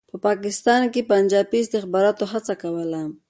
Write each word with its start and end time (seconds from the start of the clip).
په 0.09 0.17
پاکستان 0.27 0.81
کې 0.93 1.01
پنجابي 1.11 1.59
استخباراتو 1.61 2.23
هڅه 2.31 2.53
کوله. 2.61 3.01